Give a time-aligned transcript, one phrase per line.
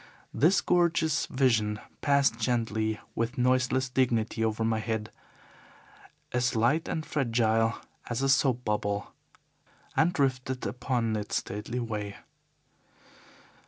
[0.33, 5.11] This gorgeous vision passed gently with noiseless dignity over my head,
[6.31, 7.75] as light and fragile
[8.09, 9.13] as a soap bubble,
[9.95, 12.17] and drifted upon its stately way.